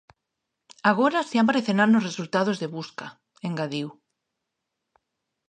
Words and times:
Agora 0.91 1.19
si 1.29 1.37
aparecerá 1.39 1.83
nos 1.87 2.05
resultados 2.09 2.59
de 2.61 2.71
busca, 2.75 3.07
engadiu. 3.47 3.89